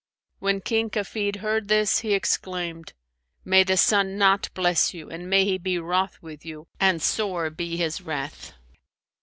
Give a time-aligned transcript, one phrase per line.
[0.39, 2.93] When King Kafid heard this, he exclaimed,
[3.45, 7.51] 'May the sun not bless you and may he be wroth with you and sore
[7.51, 8.53] be his wrath!'